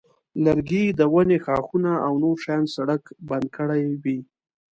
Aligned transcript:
لرګي 0.45 0.85
د 0.99 1.01
ونې 1.13 1.37
ښاخونه 1.45 1.91
او 2.05 2.13
نور 2.23 2.37
شیان 2.43 2.63
سړک 2.75 3.03
بند 3.29 3.45
کړی 3.57 3.81
وي. 4.03 4.19